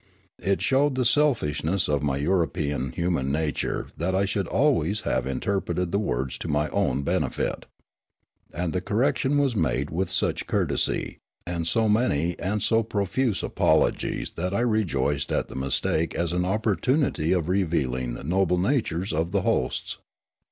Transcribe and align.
It 0.41 0.63
showed 0.63 0.95
the 0.95 1.05
selfishness 1.05 1.87
of 1.87 2.01
my 2.01 2.17
European 2.17 2.91
human 2.93 3.31
nature 3.31 3.89
that 3.97 4.15
I 4.15 4.25
should 4.25 4.47
always 4.47 5.01
have 5.01 5.27
in 5.27 5.39
terpreted 5.39 5.91
the 5.91 5.99
words 5.99 6.39
to 6.39 6.47
my 6.47 6.69
own 6.69 7.03
benefit. 7.03 7.67
And 8.51 8.73
the 8.73 8.81
cor 8.81 8.97
rection 8.97 9.39
was 9.39 9.55
made 9.55 9.91
with 9.91 10.09
such 10.09 10.47
courtesy, 10.47 11.19
and 11.45 11.67
so 11.67 11.87
many 11.87 12.35
and 12.39 12.63
so 12.63 12.81
profouse 12.81 13.43
apologies 13.43 14.31
that 14.37 14.55
I 14.55 14.61
rejoiced 14.61 15.31
at 15.31 15.49
the 15.49 15.55
mistake 15.55 16.15
as 16.15 16.33
an 16.33 16.45
opportunity 16.45 17.31
of 17.31 17.47
revealing 17.47 18.15
the 18.15 18.23
noble 18.23 18.57
natures 18.57 19.13
of 19.13 19.31
the 19.31 19.41
hosts. 19.43 19.99